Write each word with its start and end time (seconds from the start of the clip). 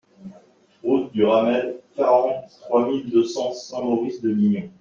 Route 0.81 1.11
du 1.13 1.23
Ramel, 1.25 1.77
quarante-trois 1.95 2.87
mille 2.87 3.07
deux 3.11 3.23
cents 3.25 3.53
Saint-Maurice-de-Lignon 3.53 4.71